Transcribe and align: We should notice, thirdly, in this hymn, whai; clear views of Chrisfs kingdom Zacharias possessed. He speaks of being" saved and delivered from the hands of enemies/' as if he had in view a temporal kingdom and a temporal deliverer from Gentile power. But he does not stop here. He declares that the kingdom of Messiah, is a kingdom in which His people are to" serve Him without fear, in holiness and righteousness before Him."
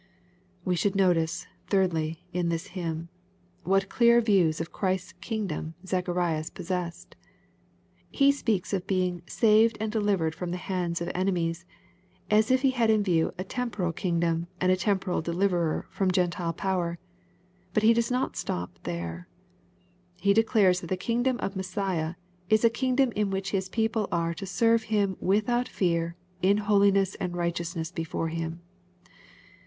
We 0.65 0.75
should 0.75 0.95
notice, 0.95 1.45
thirdly, 1.67 2.23
in 2.33 2.49
this 2.49 2.69
hymn, 2.69 3.09
whai; 3.63 3.81
clear 3.81 4.19
views 4.19 4.59
of 4.59 4.71
Chrisfs 4.73 5.13
kingdom 5.21 5.75
Zacharias 5.85 6.49
possessed. 6.49 7.15
He 8.09 8.31
speaks 8.31 8.73
of 8.73 8.87
being" 8.87 9.21
saved 9.27 9.77
and 9.79 9.91
delivered 9.91 10.33
from 10.33 10.49
the 10.49 10.57
hands 10.57 11.01
of 11.01 11.09
enemies/' 11.09 11.65
as 12.31 12.49
if 12.49 12.63
he 12.63 12.71
had 12.71 12.89
in 12.89 13.03
view 13.03 13.31
a 13.37 13.43
temporal 13.43 13.93
kingdom 13.93 14.47
and 14.59 14.71
a 14.71 14.75
temporal 14.75 15.21
deliverer 15.21 15.85
from 15.91 16.09
Gentile 16.09 16.53
power. 16.53 16.97
But 17.71 17.83
he 17.83 17.93
does 17.93 18.09
not 18.09 18.35
stop 18.35 18.71
here. 18.83 19.27
He 20.19 20.33
declares 20.33 20.81
that 20.81 20.87
the 20.87 20.97
kingdom 20.97 21.37
of 21.41 21.55
Messiah, 21.55 22.15
is 22.49 22.65
a 22.65 22.71
kingdom 22.71 23.11
in 23.11 23.29
which 23.29 23.51
His 23.51 23.69
people 23.69 24.09
are 24.11 24.33
to" 24.33 24.45
serve 24.57 24.81
Him 24.89 25.15
without 25.19 25.67
fear, 25.67 26.15
in 26.41 26.57
holiness 26.57 27.13
and 27.19 27.37
righteousness 27.37 27.91
before 27.91 28.29
Him." 28.29 28.61